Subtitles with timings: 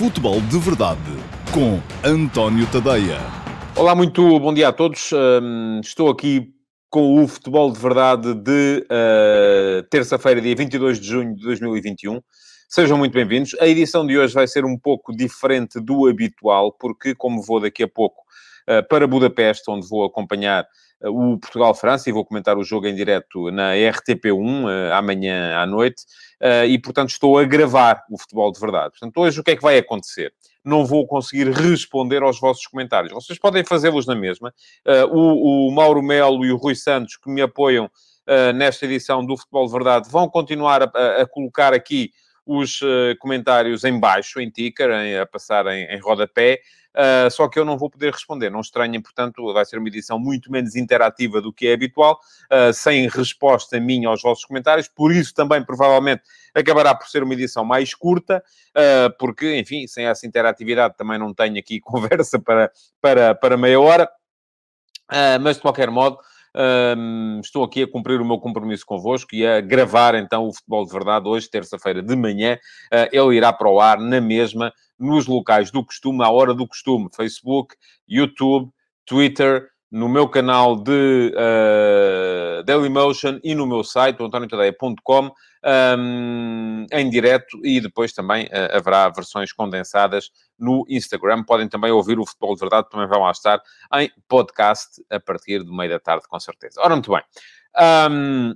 [0.00, 0.98] Futebol de Verdade
[1.52, 3.18] com António Tadeia.
[3.76, 5.12] Olá, muito bom dia a todos.
[5.12, 6.54] Um, estou aqui
[6.88, 12.18] com o Futebol de Verdade de uh, terça-feira, dia 22 de junho de 2021.
[12.66, 13.54] Sejam muito bem-vindos.
[13.60, 17.82] A edição de hoje vai ser um pouco diferente do habitual, porque, como vou daqui
[17.82, 18.22] a pouco
[18.70, 20.66] uh, para Budapeste, onde vou acompanhar
[21.08, 26.04] o Portugal-França e vou comentar o jogo em direto na RTP1 uh, amanhã à noite
[26.40, 28.90] uh, e, portanto, estou a gravar o futebol de verdade.
[28.90, 30.32] Portanto, hoje o que é que vai acontecer?
[30.62, 33.12] Não vou conseguir responder aos vossos comentários.
[33.12, 34.52] Vocês podem fazê-los na mesma.
[34.86, 37.90] Uh, o, o, Mauro Melo e o Rui Santos, que me apoiam
[38.54, 42.12] nesta edição do Futebol de Verdade, vão continuar a, a colocar aqui
[42.46, 42.78] os
[43.18, 46.60] comentários em baixo, em ticker, em, a passar em, em rodapé,
[46.96, 48.50] uh, só que eu não vou poder responder.
[48.50, 52.18] Não estranhem, portanto, vai ser uma edição muito menos interativa do que é habitual,
[52.50, 56.22] uh, sem resposta minha aos vossos comentários, por isso também, provavelmente,
[56.54, 58.42] acabará por ser uma edição mais curta,
[59.18, 64.08] porque, enfim, sem essa interatividade também não tenho aqui conversa para, para, para meia hora.
[65.40, 66.18] mas, de qualquer modo,
[66.54, 70.84] um, estou aqui a cumprir o meu compromisso convosco e a gravar então o Futebol
[70.84, 72.58] de Verdade hoje, terça-feira de manhã.
[72.92, 76.68] Uh, ele irá para o ar na mesma, nos locais do costume, à hora do
[76.68, 77.74] costume: Facebook,
[78.06, 78.70] YouTube,
[79.06, 85.32] Twitter, no meu canal de uh, Dailymotion e no meu site, antoniotadeia.com,
[85.98, 91.42] um, em direto e depois também uh, haverá versões condensadas no Instagram.
[91.42, 93.60] Podem também ouvir o Futebol de Verdade, também vão lá estar
[93.94, 96.80] em podcast a partir do meio da tarde, com certeza.
[96.80, 97.22] Ora, muito bem.
[98.10, 98.54] Um,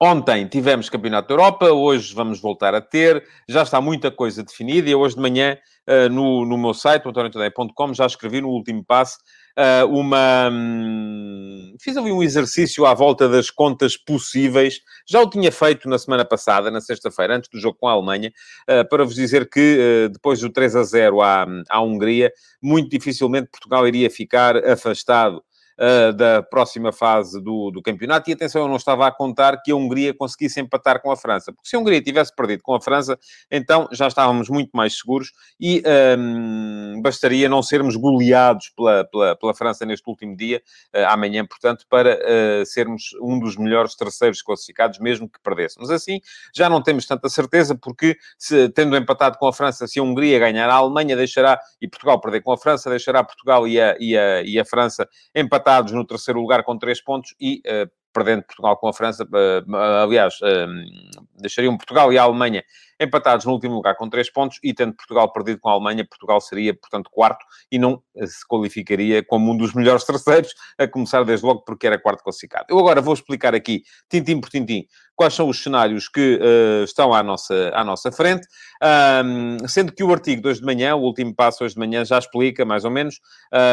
[0.00, 4.88] Ontem tivemos Campeonato da Europa, hoje vamos voltar a ter, já está muita coisa definida
[4.88, 9.18] e hoje de manhã uh, no, no meu site, antoniotadeia.com, já escrevi no último passo
[9.58, 10.50] uh, uma.
[10.52, 14.78] Um, fiz ali um exercício à volta das contas possíveis.
[15.04, 18.32] Já o tinha feito na semana passada, na sexta-feira, antes do jogo com a Alemanha,
[18.70, 22.32] uh, para vos dizer que depois do 3 a 0 à, à Hungria,
[22.62, 25.42] muito dificilmente Portugal iria ficar afastado
[25.78, 28.28] uh, da próxima fase do, do campeonato.
[28.28, 31.52] E atenção, eu não estava a contar que a Hungria conseguisse empatar com a França,
[31.52, 33.18] porque se a Hungria tivesse perdido com a França,
[33.50, 35.82] então já estávamos muito mais seguros e
[36.18, 40.62] um, ehm, bastaria não sermos goleados pela, pela, pela França neste último dia,
[40.94, 45.90] uh, amanhã, portanto, para uh, sermos um dos melhores terceiros classificados, mesmo que perdêssemos.
[45.90, 46.20] Assim,
[46.54, 50.38] já não temos tanta certeza, porque se, tendo empatado com a França, se a Hungria
[50.38, 54.16] ganhar, a Alemanha deixará, e Portugal perder com a França, deixará Portugal e a, e
[54.16, 58.42] a, e a França empatar empatados no terceiro lugar com três pontos e uh, perdendo
[58.42, 60.66] Portugal com a França, uh, aliás, uh,
[61.38, 62.64] deixariam Portugal e a Alemanha
[63.00, 66.40] empatados no último lugar com três pontos e tendo Portugal perdido com a Alemanha, Portugal
[66.40, 71.44] seria, portanto, quarto e não se qualificaria como um dos melhores terceiros, a começar desde
[71.44, 72.66] logo porque era quarto classificado.
[72.68, 74.86] Eu agora vou explicar aqui, tintim por tintim,
[75.18, 78.46] quais são os cenários que uh, estão à nossa, à nossa frente,
[79.24, 82.04] um, sendo que o artigo de hoje de manhã, o último passo hoje de manhã,
[82.04, 83.18] já explica, mais ou menos,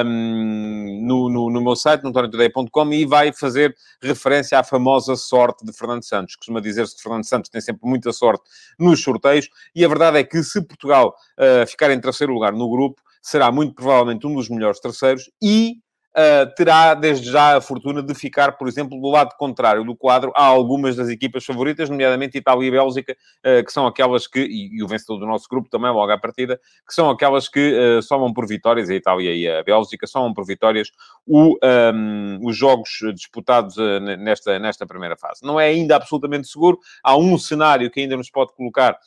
[0.03, 5.63] um, no, no, no, meu site, no torrentodeia.com, e vai fazer referência à famosa sorte
[5.63, 6.35] de Fernando Santos.
[6.35, 8.43] Costuma dizer-se que Fernando Santos tem sempre muita sorte
[8.79, 12.69] nos sorteios, e a verdade é que se Portugal uh, ficar em terceiro lugar no
[12.69, 15.77] grupo, será muito provavelmente um dos melhores terceiros e
[16.15, 20.31] uh, terá desde já a fortuna de ficar, por exemplo, do lado contrário do quadro
[20.35, 24.77] a algumas das equipas favoritas, nomeadamente Itália e Bélgica, uh, que são aquelas que, e,
[24.77, 28.01] e, o vencedor do nosso grupo também, logo à partida, que são aquelas que uh,
[28.01, 30.89] somam por vitórias, a Itália e a Bélgica somam por vitórias
[31.25, 31.57] o,
[31.93, 33.75] um, os jogos disputados
[34.19, 35.41] nesta, nesta primeira fase.
[35.43, 38.97] Não é ainda absolutamente seguro, há um cenário que ainda nos pode colocar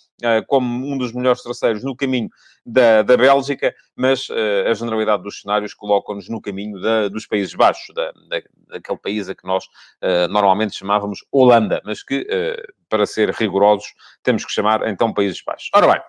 [0.46, 2.28] como um dos melhores terceiros no caminho
[2.64, 7.54] da, da Bélgica, mas uh, a generalidade dos cenários colocam-nos no caminho da, dos Países
[7.54, 12.72] Baixos, da, da, daquele país a que nós uh, normalmente chamávamos Holanda, mas que, uh,
[12.88, 15.70] para ser rigorosos, temos que chamar então Países Baixos.
[15.74, 16.02] Ora bem,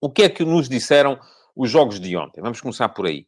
[0.00, 1.18] o que é que nos disseram
[1.56, 2.40] os jogos de ontem?
[2.40, 3.26] Vamos começar por aí.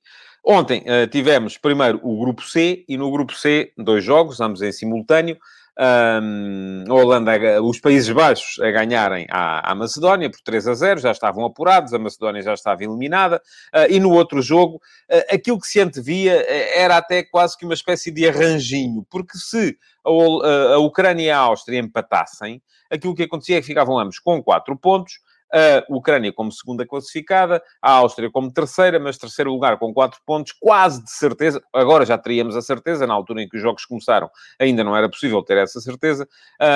[0.49, 5.37] Ontem tivemos primeiro o grupo C, e no grupo C, dois jogos, ambos em simultâneo
[5.79, 11.01] um, a Holanda, os Países Baixos a ganharem à, à, Macedónia por 3 a 0,
[11.01, 13.43] já estavam apurados, a Macedónia já estava eliminada,
[13.75, 17.65] uh, e no outro jogo, uh, aquilo que se antevia uh, era até quase que
[17.65, 23.25] uma espécie de arranjinho, porque se a, a Ucrânia e a Áustria empatassem, aquilo que
[23.25, 25.15] acontecia é que ficavam ambos com 4 pontos,
[25.53, 30.53] a Ucrânia como segunda classificada, a Áustria como terceira, mas terceiro lugar com quatro pontos,
[30.53, 31.63] quase de certeza.
[31.73, 35.09] Agora já teríamos a certeza, na altura em que os jogos começaram, ainda não era
[35.09, 36.29] possível ter essa certeza,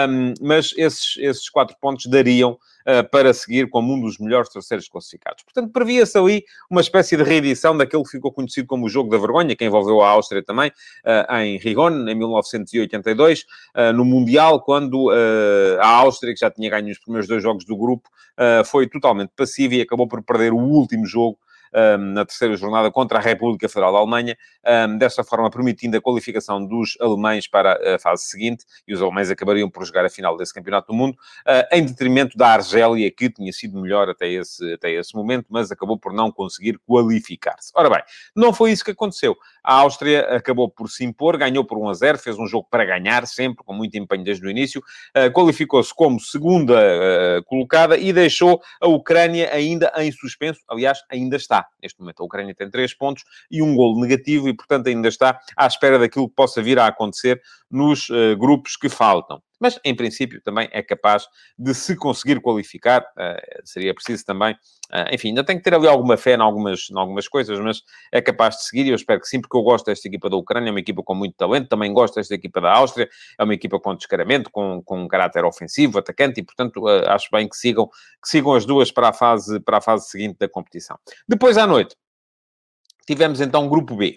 [0.09, 4.89] um, mas esses, esses quatro pontos dariam uh, para seguir como um dos melhores terceiros
[4.89, 5.43] classificados.
[5.43, 9.19] Portanto, previa-se ali uma espécie de reedição daquele que ficou conhecido como o Jogo da
[9.19, 10.71] Vergonha, que envolveu a Áustria também,
[11.05, 15.11] uh, em Rigon, em 1982, uh, no Mundial, quando
[15.81, 18.09] a Áustria, que já tinha ganho os primeiros dois jogos do grupo,
[18.65, 21.39] foi totalmente passiva e acabou por perder o último jogo
[21.99, 24.37] na terceira jornada contra a República Federal da Alemanha,
[24.99, 29.71] desta forma permitindo a qualificação dos alemães para a fase seguinte, e os alemães acabariam
[29.71, 33.53] por jogar a final desse Campeonato do Mundo, uh, em detrimento da Argélia, que tinha
[33.53, 37.73] sido melhor até esse, até esse momento, mas acabou por não conseguir qualificar-se.
[37.75, 38.03] Ora bem,
[38.35, 39.37] não foi isso que aconteceu.
[39.63, 42.85] A Áustria acabou por se impor, ganhou por 1 a 0, fez um jogo para
[42.85, 44.83] ganhar, sempre, com muito empenho desde o início,
[45.17, 51.37] uh, qualificou-se como segunda uh, colocada e deixou a Ucrânia ainda em suspenso, aliás, ainda
[51.37, 55.09] está Neste momento, a Ucrânia tem três pontos e um golo negativo e, portanto, ainda
[55.09, 57.41] está à espera daquilo que possa vir a acontecer
[57.71, 59.43] nos uh, grupos que faltam.
[59.61, 61.27] Mas, em princípio, também é capaz
[61.59, 63.03] de se conseguir qualificar.
[63.03, 66.89] Uh, seria preciso também, uh, enfim, ainda tem que ter ali alguma fé em algumas,
[66.91, 69.63] em algumas coisas, mas é capaz de seguir e eu espero que sim, porque eu
[69.63, 72.61] gosto desta equipa da Ucrânia, é uma equipa com muito talento, também gosto desta equipa
[72.61, 73.09] da Áustria,
[73.39, 77.29] é uma equipa com descaramento, com, com um caráter ofensivo, atacante e, portanto, uh, acho
[77.31, 80.49] bem que sigam, que sigam as duas para a, fase, para a fase seguinte da
[80.49, 80.99] competição.
[81.29, 81.95] Depois, à noite,
[83.07, 84.17] tivemos então grupo B.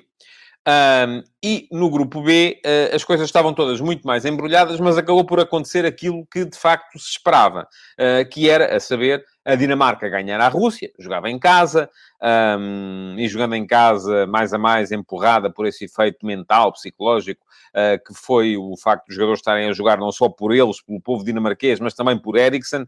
[0.66, 5.26] Um, e no grupo B uh, as coisas estavam todas muito mais embrulhadas, mas acabou
[5.26, 7.68] por acontecer aquilo que de facto se esperava,
[8.00, 11.90] uh, que era, a saber, a Dinamarca ganhar a Rússia, jogava em casa,
[12.24, 17.44] um, e jogando em casa, mais a mais, empurrada por esse efeito mental, psicológico,
[17.76, 21.02] uh, que foi o facto dos jogadores estarem a jogar não só por eles, pelo
[21.02, 22.88] povo dinamarquês, mas também por Eriksen, uh,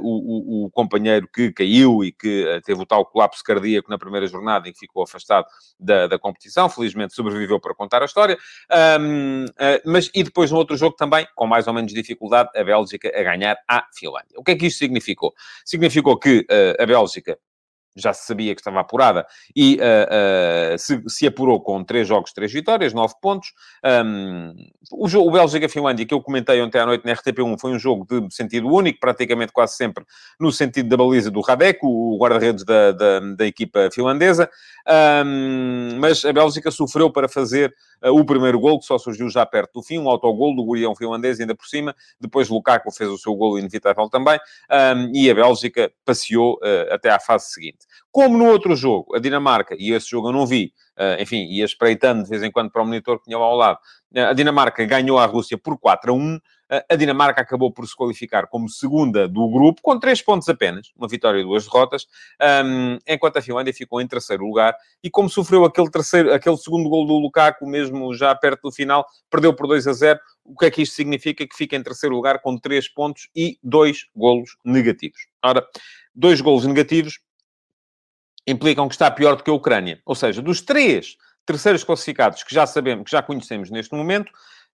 [0.00, 3.98] o, o, o, companheiro que caiu e que uh, teve o tal colapso cardíaco na
[3.98, 5.46] primeira jornada e que ficou afastado
[5.78, 6.68] da, da competição.
[6.68, 8.38] Felizmente sobreviveu para contar a história.
[9.00, 9.46] Um,
[9.84, 13.22] mas, e depois no outro jogo também, com mais ou menos dificuldade, a Bélgica a
[13.22, 14.36] ganhar à Finlândia.
[14.36, 15.34] O que é que isto significou?
[15.64, 15.87] Significou
[16.18, 16.46] que
[16.78, 17.38] a Bélgica
[18.00, 22.32] já se sabia que estava apurada, e uh, uh, se, se, apurou com três jogos,
[22.32, 23.52] três vitórias, nove pontos.
[23.84, 24.54] Um,
[24.92, 28.06] o, jogo, o Bélgica-Finlândia, que eu comentei ontem à noite na RTP1, foi um jogo
[28.08, 30.04] de sentido único, praticamente quase sempre
[30.38, 34.48] no sentido da baliza do Radek, o guarda-redes da, da, da, equipa finlandesa,
[35.24, 37.74] um, mas a Bélgica sofreu para fazer
[38.04, 40.94] uh, o primeiro gol, que só surgiu já perto do fim, um autogol do gurião
[40.94, 44.38] finlandês, ainda por cima, depois Lukaku fez o seu gol inevitável também,
[44.70, 46.58] um, e a Bélgica passeou
[46.90, 47.87] até à fase seguinte.
[48.10, 51.64] Como no outro jogo, a Dinamarca, e esse jogo eu não vi, uh, enfim, ia
[51.64, 53.78] espreitando de vez em quando para o monitor que tinha lá ao lado,
[54.16, 56.36] uh, a Dinamarca ganhou a Rússia por 4 a 1.
[56.36, 56.40] Uh,
[56.90, 61.08] a Dinamarca acabou por se qualificar como segunda do grupo, com 3 pontos apenas, uma
[61.08, 62.06] vitória e duas derrotas,
[62.64, 64.74] um, enquanto a Finlândia ficou em terceiro lugar.
[65.02, 69.06] E como sofreu aquele, terceiro, aquele segundo gol do Lukaku, mesmo já perto do final,
[69.30, 70.20] perdeu por 2 a 0.
[70.44, 71.46] O que é que isto significa?
[71.46, 75.26] Que fica em terceiro lugar com 3 pontos e 2 golos negativos.
[75.42, 75.64] Ora,
[76.18, 77.20] dois golos negativos
[78.48, 80.00] implicam que está pior do que a Ucrânia.
[80.06, 84.32] Ou seja, dos três terceiros classificados que já sabemos, que já conhecemos neste momento,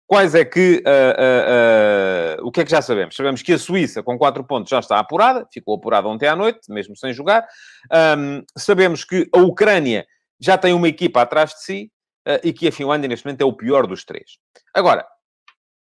[0.08, 0.84] quais é que...
[0.86, 3.16] Uh, uh, uh, o que é que já sabemos?
[3.16, 5.48] Sabemos que a Suíça, com quatro pontos, já está apurada.
[5.54, 7.48] Ficou apurada ontem à noite, mesmo sem jogar.
[8.18, 10.06] Um, sabemos que a Ucrânia
[10.40, 11.92] já tem uma equipa atrás de si
[12.44, 14.38] e que a Finlândia, neste momento, é o pior dos três.
[14.74, 15.06] Agora,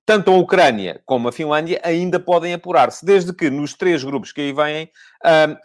[0.06, 4.42] tanto a Ucrânia como a Finlândia ainda podem apurar-se, desde que nos três grupos que
[4.42, 4.92] aí vêm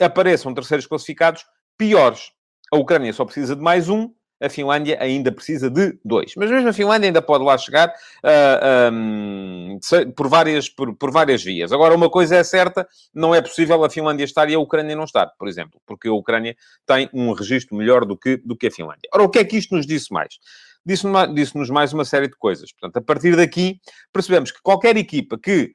[0.00, 1.44] apareçam terceiros classificados
[1.80, 2.30] piores.
[2.70, 6.34] A Ucrânia só precisa de mais um, a Finlândia ainda precisa de dois.
[6.36, 7.92] Mas mesmo a Finlândia ainda pode lá chegar uh,
[8.22, 9.78] ah, um,
[10.14, 11.72] por, várias, por, por, várias vias.
[11.72, 15.04] Agora, uma coisa é certa, não é possível a Finlândia estar e a Ucrânia não
[15.04, 16.54] estar, por exemplo, porque a Ucrânia
[16.86, 19.08] tem um registro melhor do que, do que a Finlândia.
[19.12, 20.38] Ora, o que é que isto nos disse mais?
[20.84, 22.72] Disse-nos disse mais uma série de coisas.
[22.72, 23.80] Portanto, a partir daqui,
[24.12, 25.74] percebemos que qualquer equipa que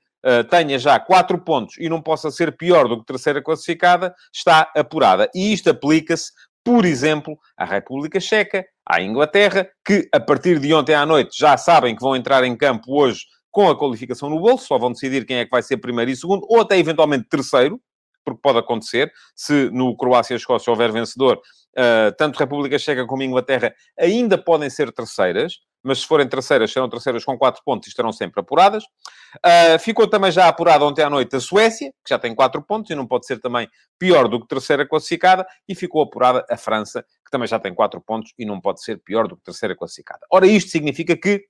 [0.50, 5.30] tenha já quatro pontos e não possa ser pior do que terceira classificada, está apurada.
[5.36, 6.32] E isto aplica-se,
[6.64, 11.58] por exemplo, à República Checa, à Inglaterra, que a partir de ontem à noite já
[11.58, 15.26] sabem que vão entrar em campo hoje com a qualificação no bolso, só vão decidir
[15.26, 17.80] quem é que vai ser primeiro e segundo, ou até eventualmente terceiro,
[18.26, 24.38] porque pode acontecer, se no Croácia-Escócia houver vencedor, uh, tanto República Checa como Inglaterra ainda
[24.38, 28.42] podem ser terceiras, mas se forem terceiras, serão terceiras com 4 pontos e estarão sempre
[28.42, 28.84] apuradas.
[28.84, 32.90] Uh, ficou também já apurada ontem à noite a Suécia, que já tem 4 pontos
[32.90, 37.04] e não pode ser também pior do que terceira classificada, e ficou apurada a França,
[37.24, 40.22] que também já tem 4 pontos e não pode ser pior do que terceira classificada.
[40.32, 41.46] Ora, isto significa que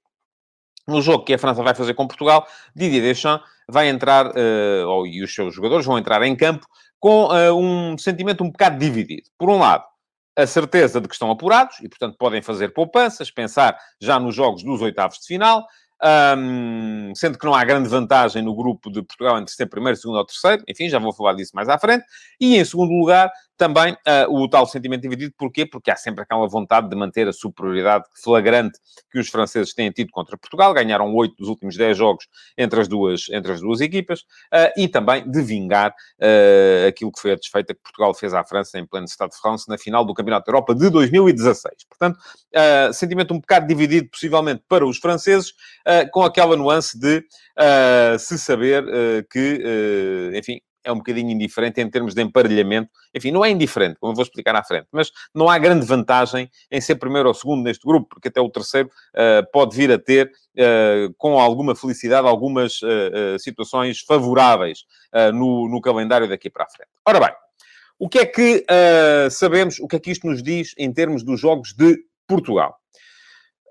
[0.87, 5.07] no jogo que a França vai fazer com Portugal, Didier Deschamps vai entrar, uh, ou,
[5.07, 6.65] e os seus jogadores vão entrar em campo
[6.99, 9.29] com uh, um sentimento um bocado dividido.
[9.37, 9.83] Por um lado,
[10.35, 14.63] a certeza de que estão apurados e, portanto, podem fazer poupanças, pensar já nos jogos
[14.63, 15.65] dos oitavos de final,
[16.37, 20.17] um, sendo que não há grande vantagem no grupo de Portugal entre ser primeiro, segundo
[20.17, 22.03] ou terceiro, enfim, já vou falar disso mais à frente.
[22.39, 25.33] E, em segundo lugar, também uh, o tal sentimento dividido.
[25.37, 25.65] Porquê?
[25.65, 28.79] Porque há sempre aquela vontade de manter a superioridade flagrante
[29.11, 30.73] que os franceses têm tido contra Portugal.
[30.73, 34.21] Ganharam oito dos últimos dez jogos entre as duas, entre as duas equipas.
[34.53, 38.43] Uh, e também de vingar uh, aquilo que foi a desfeita que Portugal fez à
[38.43, 41.75] França em pleno Estado de France na final do Campeonato da Europa de 2016.
[41.87, 42.19] Portanto,
[42.93, 45.53] sentimento um bocado dividido, possivelmente, para os franceses,
[46.11, 47.23] com aquela nuance de
[48.19, 48.83] se saber
[49.29, 52.89] que, enfim, é um bocadinho indiferente em termos de emparelhamento.
[53.13, 56.49] Enfim, não é indiferente, como eu vou explicar à frente, mas não há grande vantagem
[56.71, 59.97] em ser primeiro ou segundo neste grupo, porque até o terceiro uh, pode vir a
[59.97, 64.85] ter, uh, com alguma felicidade, algumas uh, situações favoráveis
[65.33, 66.89] no, no, calendário daqui para a frente.
[67.05, 67.29] Ora bem,
[67.97, 68.65] o que é que
[69.31, 72.77] sabemos, o que é que isto nos diz em termos dos jogos de Portugal?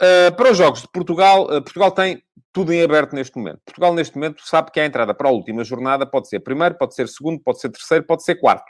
[0.02, 2.22] Uh, para os jogos de Portugal, uh, Portugal tem
[2.52, 3.60] tudo em aberto neste momento.
[3.64, 6.94] Portugal, neste momento, sabe que a entrada para a última jornada pode ser primeiro, pode
[6.94, 8.64] ser segundo, pode ser terceiro, pode ser quarto.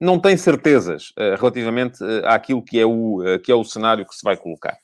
[0.00, 4.22] Não tem certezas uh, relativamente àquilo que é, o, que é o cenário que se
[4.24, 4.76] vai colocar.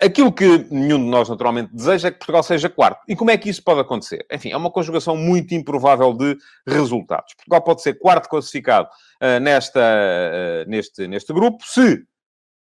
[0.00, 3.02] aquilo que nenhum de nós naturalmente deseja é que Portugal seja quarto.
[3.06, 4.24] E como é que isso pode acontecer?
[4.32, 6.34] Enfim, é uma conjugação muito improvável de
[6.66, 7.34] resultados.
[7.34, 8.88] Portugal pode ser quarto classificado
[9.42, 12.02] nesta, neste, neste grupo se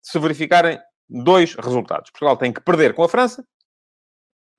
[0.01, 2.11] se verificarem dois resultados.
[2.11, 3.43] Portugal tem que perder com a França,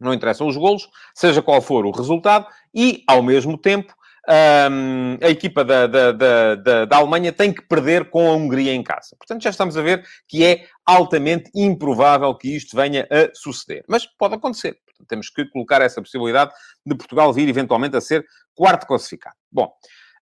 [0.00, 3.94] não interessam os golos, seja qual for o resultado, e, ao mesmo tempo,
[4.28, 8.82] um, a equipa da, da, da, da, Alemanha tem que perder com a Hungria em
[8.82, 9.16] casa.
[9.18, 13.84] Portanto, já estamos a ver que é altamente improvável que isto venha a suceder.
[13.88, 14.78] Mas pode acontecer.
[14.86, 16.52] Portanto, temos que colocar essa possibilidade
[16.84, 19.36] de Portugal vir eventualmente a ser quarto classificado.
[19.50, 19.72] Bom,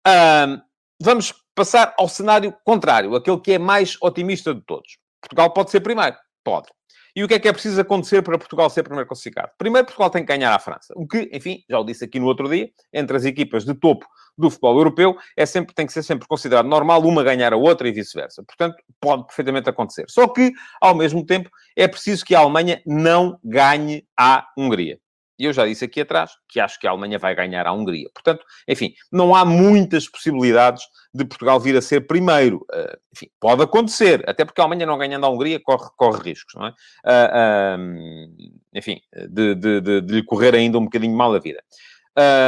[0.06, 0.60] um,
[1.00, 4.98] vamos passar ao cenário contrário, aquele que é mais otimista de todos.
[5.24, 6.16] Portugal pode ser primeiro.
[6.44, 6.68] Pode.
[7.16, 9.50] E o que é que é preciso acontecer para Portugal ser primeiro classificado?
[9.56, 10.92] Primeiro, Portugal tem que ganhar à França.
[10.96, 14.04] O que, enfim, já o disse aqui no outro dia, entre as equipas de topo
[14.36, 17.88] do futebol europeu, é sempre, tem que ser sempre considerado normal uma ganhar a outra
[17.88, 18.42] e vice-versa.
[18.42, 20.06] Portanto, pode perfeitamente acontecer.
[20.08, 24.98] Só que, ao mesmo tempo, é preciso que a Alemanha não ganhe à Hungria.
[25.38, 28.08] E eu já disse aqui atrás que acho que a Alemanha vai ganhar à Hungria.
[28.14, 32.64] Portanto, enfim, não há muitas possibilidades de Portugal vir a ser primeiro.
[32.72, 36.54] Uh, enfim, pode acontecer, até porque a Alemanha não ganhando à Hungria corre, corre riscos,
[36.54, 36.70] não é?
[37.04, 41.62] Uh, uh, enfim, de, de, de, de, lhe correr ainda um bocadinho mal a vida.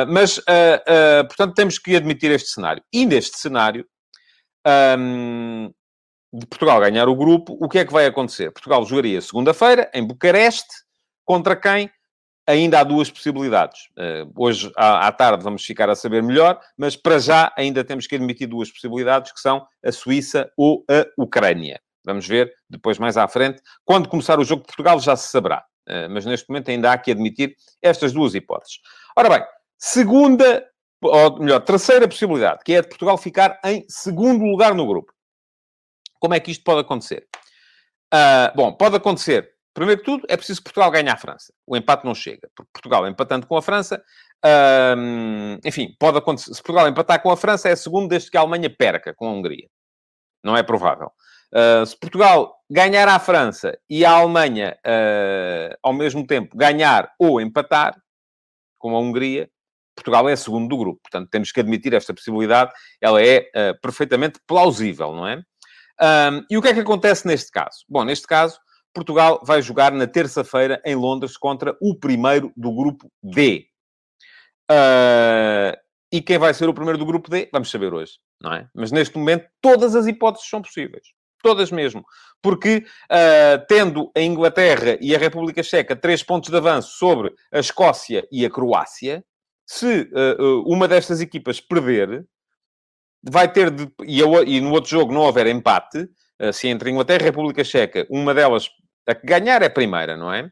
[0.08, 0.40] mas,
[1.28, 2.82] portanto, temos que admitir este cenário.
[2.92, 3.86] E neste cenário,
[4.98, 5.72] um,
[6.32, 8.50] de Portugal ganhar o grupo, o que é que vai acontecer?
[8.50, 10.74] Portugal jogaria segunda-feira em Bucareste
[11.24, 11.90] contra quem?
[12.46, 13.88] Ainda há duas possibilidades.
[13.96, 18.14] Uh, hoje, à, tarde, vamos ficar a saber melhor, mas para já ainda temos que
[18.14, 21.80] admitir duas possibilidades, que são a Suíça ou a Ucrânia.
[22.04, 23.60] Vamos ver depois mais à frente.
[23.84, 25.64] Quando começar o jogo de Portugal já se saberá.
[25.88, 28.78] Uh, mas neste momento ainda há que admitir estas duas hipóteses.
[29.16, 29.44] Ora bem,
[29.78, 30.64] segunda,
[31.02, 35.12] ou melhor, terceira possibilidade, que é a de Portugal ficar em segundo lugar no grupo.
[36.18, 37.26] Como é que isto pode acontecer?
[38.12, 41.52] Uh, bom, pode acontecer Primeiro que tudo, é preciso que Portugal ganhe a França.
[41.66, 42.48] O empate não chega.
[42.56, 44.02] Porque Portugal empatando com a França,
[44.96, 46.54] hum, enfim, pode acontecer.
[46.54, 49.32] Se Portugal empatar com a França, é segundo desde que a Alemanha perca com a
[49.32, 49.68] Hungria.
[50.42, 51.12] Não é provável.
[51.52, 57.38] Uh, se Portugal ganhar a França e a Alemanha, uh, ao mesmo tempo, ganhar ou
[57.38, 58.00] empatar
[58.78, 59.46] com a Hungria,
[59.94, 61.02] Portugal é segundo do grupo.
[61.02, 62.72] Portanto, temos que admitir esta possibilidade.
[62.98, 65.42] Ela é uh, perfeitamente plausível, não é?
[66.00, 67.84] Um, e o que é que acontece neste caso?
[67.86, 68.58] Bom, neste caso,
[68.96, 73.66] Portugal vai jogar na terça-feira em Londres contra o primeiro do grupo D.
[74.70, 75.76] Uh,
[76.10, 77.46] e quem vai ser o primeiro do grupo D?
[77.52, 78.12] Vamos saber hoje,
[78.42, 78.66] não é?
[78.74, 81.08] Mas neste momento todas as hipóteses são possíveis.
[81.42, 82.02] Todas mesmo.
[82.40, 87.58] Porque, uh, tendo a Inglaterra e a República Checa três pontos de avanço sobre a
[87.58, 89.22] Escócia e a Croácia,
[89.66, 92.26] se uh, uma destas equipas perder,
[93.22, 93.86] vai ter de.
[94.06, 96.08] E, e, no outro jogo não houver empate,
[96.52, 98.68] se entre Inglaterra e República Checa, uma delas
[99.06, 100.50] a que ganhar é a primeira, não é?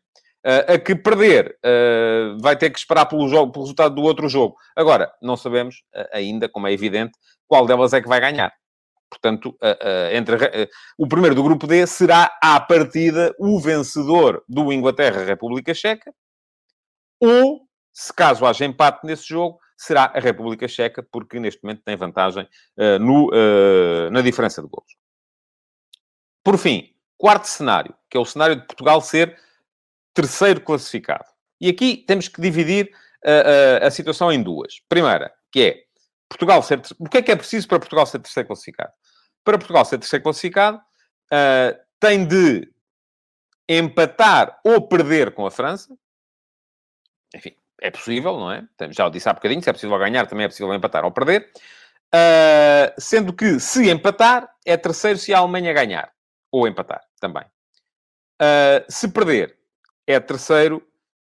[0.69, 4.57] a que perder uh, vai ter que esperar pelo, jogo, pelo resultado do outro jogo.
[4.77, 7.13] Agora, não sabemos uh, ainda, como é evidente,
[7.49, 8.53] qual delas é que vai ganhar.
[9.09, 9.57] Portanto,
[10.11, 10.37] entre,
[10.99, 16.13] o primeiro do grupo D será, à partida, o vencedor do Inglaterra-República Checa,
[17.21, 17.61] ou,
[17.93, 22.49] se caso haja empate nesse jogo, será a República Checa, porque neste momento tem vantagem
[23.01, 23.31] no,
[24.11, 24.97] na diferença de gols.
[26.43, 26.94] Por fim,
[27.25, 29.41] Quarto cenário, que é o cenário de Portugal ser
[30.13, 31.25] terceiro classificado.
[31.59, 34.83] E aqui temos que dividir a, a, a situação em duas.
[34.91, 35.85] Primeira, que é
[36.29, 36.83] Portugal ser.
[36.99, 38.93] O que é que é preciso para Portugal ser terceiro classificado?
[39.43, 42.71] Para Portugal ser terceiro classificado, uh, tem de
[43.71, 45.97] empatar ou perder com a França.
[47.35, 48.69] Enfim, é possível, não é?
[48.91, 51.51] Já o disse há bocadinho, se é possível ganhar, também é possível empatar ou perder.
[52.15, 56.13] Uh, sendo que, se empatar, é terceiro se a Alemanha ganhar.
[56.55, 57.43] Ou empatar, também.
[58.41, 59.59] Uh, se perder,
[60.07, 60.81] é terceiro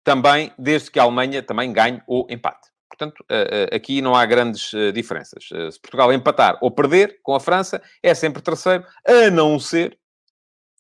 [0.03, 2.73] também, desde que a Alemanha também ganhe ou empate.
[2.89, 5.45] Portanto, uh, aqui não há grandes diferenças.
[5.45, 9.97] se Portugal empatar ou perder com a França, é sempre terceiro, a não ser,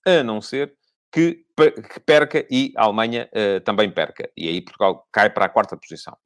[0.04, 0.74] a não ser
[1.12, 3.30] que, que perca e a Alemanha
[3.64, 4.28] também perca.
[4.36, 6.16] E aí Portugal cai para a quarta posição.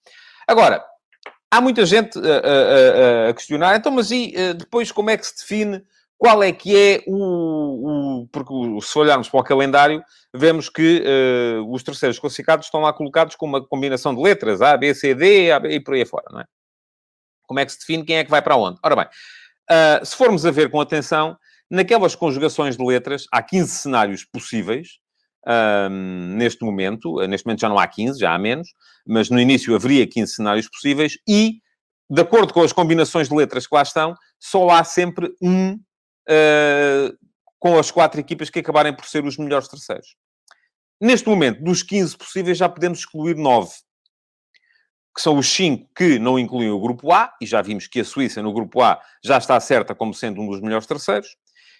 [0.48, 0.82] Agora,
[1.50, 5.84] há muita gente a, a, questionar, então, mas e depois como é que se define
[6.18, 10.02] qual é que é o, o, porque se olharmos para o calendário,
[10.34, 14.76] vemos que uh, os terceiros classificados estão lá colocados com uma combinação de letras, A,
[14.76, 16.44] B, C, D, A, B, e por aí fora, não é?
[17.46, 18.78] Como é que se define quem é que vai para onde?
[18.82, 21.36] Ora bem, uh, se formos a ver com atenção,
[21.70, 24.98] naquelas conjugações de letras, há 15 cenários possíveis,
[25.46, 27.16] um, neste momento.
[27.26, 28.68] Neste momento já não há 15, já há menos,
[29.06, 31.60] mas no início haveria 15 cenários possíveis e,
[32.10, 35.78] de acordo com as combinações de letras que lá estão, só há sempre um
[37.58, 40.16] com as quatro equipas que acabarem por ser os melhores terceiros.
[41.00, 43.70] Neste momento, dos 15 possíveis, já podemos excluir 9.
[45.14, 48.04] Que são os 5 que não incluem o grupo A, e já vimos que a
[48.04, 51.36] Suíça no grupo A já está certa como sendo um dos melhores terceiros,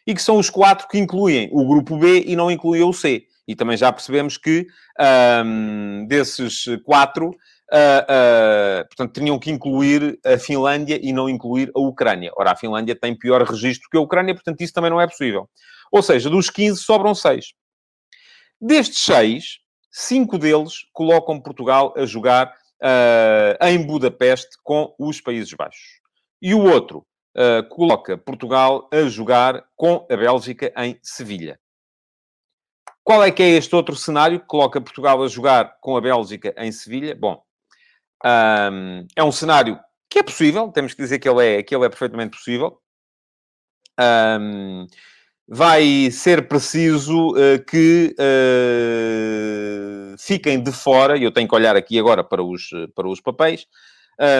[0.06, 3.26] e que são os 4 que incluem o grupo B e não incluem o C.
[3.48, 4.66] E também já percebemos que
[5.44, 7.36] um, desses quatro,
[7.72, 12.32] uh, portanto, tinham que incluir a Finlândia e não incluir a Ucrânia.
[12.36, 15.48] Ora, a Finlândia tem pior registro que a Ucrânia, portanto, isso também não é possível.
[15.90, 17.52] Ou seja, dos 15 sobram 6.
[18.60, 19.58] Destes 6,
[19.90, 22.48] 5 deles colocam Portugal a jogar
[22.82, 26.00] uh, em Budapeste com os Países Baixos.
[26.40, 27.06] E o outro
[27.68, 31.60] coloca Portugal a jogar com a Bélgica em Sevilha.
[33.06, 36.52] Qual é que é este outro cenário que coloca Portugal a jogar com a Bélgica
[36.56, 37.14] em Sevilha?
[37.14, 37.40] Bom,
[38.24, 41.84] um, é um cenário que é possível, temos que dizer que ele é, que ele
[41.84, 42.78] é perfeitamente possível.
[43.98, 44.86] Um,
[45.48, 51.98] vai ser preciso uh, que uh, fiquem de fora, e eu tenho que olhar aqui
[51.98, 53.66] agora para os, para os papéis,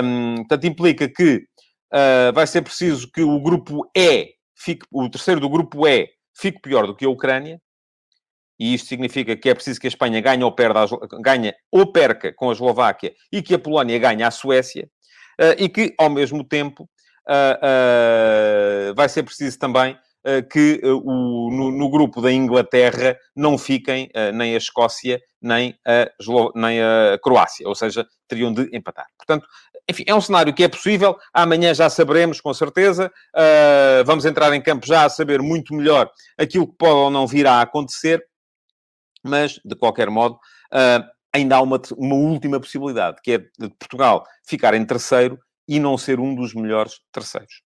[0.02, 1.47] um, portanto, implica que
[1.92, 6.61] uh, vai ser preciso que o grupo E, fique, o terceiro do grupo E, fique
[6.61, 7.60] pior do que a Ucrânia,
[8.58, 10.86] e isto significa que é preciso que a Espanha ganhe ou, perda,
[11.21, 14.88] ganhe ou perca com a Eslováquia e que a Polónia ganhe a Suécia,
[15.40, 16.88] uh, e que, ao mesmo tempo,
[17.28, 19.97] uh, uh, vai ser preciso também
[20.50, 26.10] que o, no, no, grupo da Inglaterra não fiquem nem a Escócia nem a,
[26.52, 29.06] nem a Croácia, ou seja, teriam de empatar.
[29.16, 29.47] Portanto,
[29.88, 31.16] enfim, é um cenário que é possível.
[31.32, 33.08] Amanhã já saberemos, com certeza.
[34.04, 37.47] Vamos entrar em campo já a saber muito melhor aquilo que pode ou não vir
[37.47, 38.21] a acontecer
[39.26, 40.36] mas, de qualquer modo,
[40.73, 45.78] uh, ainda há uma, uma última possibilidade, que é de Portugal ficar em terceiro e
[45.80, 47.62] não ser um dos melhores terceiros.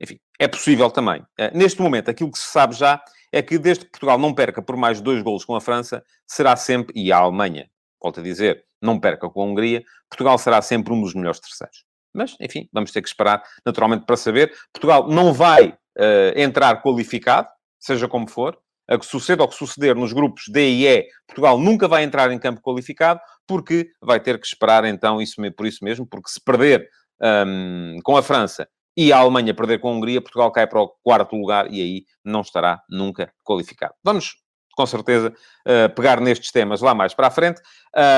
[0.00, 1.20] Enfim, é possível também.
[1.40, 4.62] Uh, neste momento, aquilo que se sabe já é que desde que Portugal não perca
[4.62, 7.68] por mais dois golos com a França, será sempre, e a Alemanha,
[8.00, 11.84] volto a dizer, não perca com a Hungria, Portugal será sempre um dos melhores terceiros.
[12.14, 14.54] Mas, enfim, vamos ter que esperar, naturalmente, para saber.
[14.72, 17.48] Portugal não vai uh, entrar qualificado,
[17.80, 18.56] seja como for,
[18.88, 22.30] a que suceda ou que suceder nos grupos D e E, Portugal nunca vai entrar
[22.30, 26.40] em campo qualificado, porque vai ter que esperar então isso, por isso mesmo, porque se
[26.42, 26.88] perder
[27.20, 30.88] um, com a França e a Alemanha perder com a Hungria, Portugal cai para o
[31.02, 33.94] quarto lugar e aí não estará nunca qualificado.
[34.04, 34.36] Vamos,
[34.76, 35.32] com certeza,
[35.66, 37.60] uh, pegar nestes temas lá mais para a frente,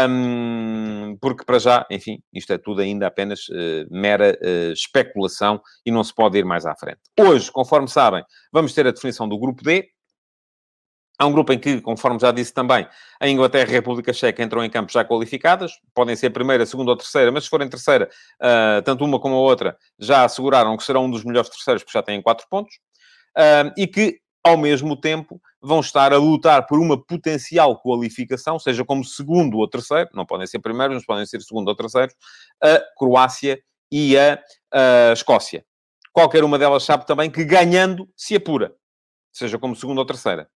[0.09, 5.91] um, porque para já, enfim, isto é tudo ainda apenas uh, mera uh, especulação e
[5.91, 7.01] não se pode ir mais à frente.
[7.19, 9.89] Hoje, conforme sabem, vamos ter a definição do grupo D,
[11.19, 12.87] Há um grupo em que, conforme já disse também,
[13.19, 15.73] a Inglaterra e a República Checa entram em campo já qualificadas.
[15.95, 19.39] Podem ser primeira, segunda ou terceira, mas se forem terceira, uh, tanto uma como a
[19.39, 22.75] outra já asseguraram que serão um dos melhores terceiros, porque já têm quatro pontos.
[23.37, 28.85] Uh, e que, ao mesmo tempo, vão estar a lutar por uma potencial qualificação, seja
[28.85, 32.13] como segundo ou terceiro, não podem ser primeiros, mas podem ser segundo ou terceiro,
[32.63, 33.59] a Croácia
[33.91, 34.39] e a,
[34.73, 35.65] a Escócia.
[36.13, 38.75] Qualquer uma delas sabe também que ganhando se apura,
[39.33, 40.49] seja como segunda ou terceira.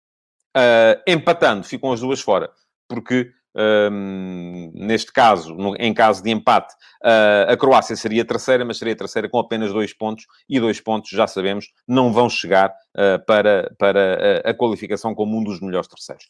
[0.59, 2.51] Uh, empatando, ficam as duas fora,
[2.88, 8.79] porque um, neste caso, no, em caso de empate, uh, a Croácia seria terceira, mas
[8.79, 13.25] seria terceira com apenas dois pontos, e dois pontos, já sabemos, não vão chegar uh,
[13.25, 16.25] para, para a, a, qualificação como um dos melhores terceiros.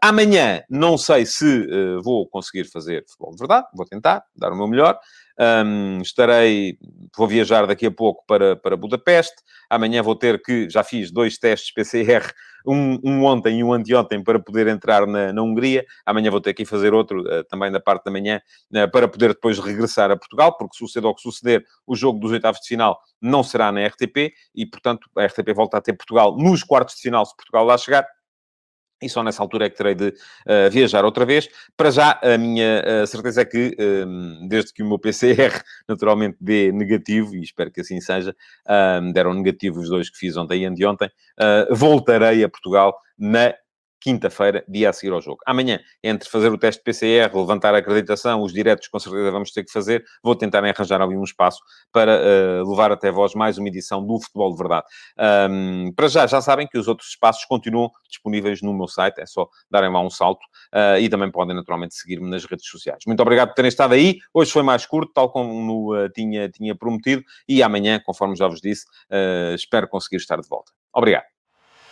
[0.00, 1.66] amanhã, não sei se
[2.02, 4.98] vou conseguir fazer futebol de verdade, vou tentar, dar o meu melhor.
[5.40, 6.76] Um, estarei,
[7.16, 9.36] vou viajar daqui a pouco para, para Budapeste.
[9.70, 12.32] Amanhã vou ter que, já fiz dois testes PCR,
[12.66, 15.84] um, um ontem e um anteontem, para poder entrar na, na Hungria.
[16.04, 18.40] Amanhã vou ter que fazer outro, uh, também da parte da manhã,
[18.74, 22.32] uh, para poder depois regressar a Portugal, porque suceda o que suceder, o jogo dos
[22.32, 26.36] oitavos de final não será na RTP e, portanto, a RTP volta a ter Portugal
[26.36, 28.04] nos quartos de final, se Portugal lá chegar
[29.00, 31.48] e só nessa altura é que terei de uh, viajar outra vez.
[31.76, 36.36] Para já, a minha uh, certeza é que, uh, desde que o meu PCR naturalmente
[36.40, 38.34] dê negativo, e espero que assim seja,
[38.68, 41.10] ehm, deram negativo os dois que fiz ontem e anteontem,
[41.70, 43.54] voltarei a Portugal na
[44.00, 45.38] quinta-feira, dia a seguir ao jogo.
[45.46, 49.64] Amanhã, entre fazer o teste PCR, levantar a acreditação, os diretos com certeza vamos ter
[49.64, 51.60] que fazer, vou tentar arranjar ali um espaço
[51.92, 54.86] para uh, levar até vós mais uma edição do Futebol de Verdade.
[55.50, 59.26] Um, para já, já sabem que os outros espaços continuam disponíveis no meu site, é
[59.26, 60.42] só darem lá um salto
[60.74, 63.02] uh, e também podem naturalmente seguir-me nas redes sociais.
[63.06, 66.74] Muito obrigado por terem estado aí, hoje foi mais curto, tal como uh, tinha, tinha
[66.76, 68.84] prometido, e amanhã, conforme já vos disse,
[69.54, 70.72] espero conseguir estar de volta.
[70.92, 71.37] Obrigado.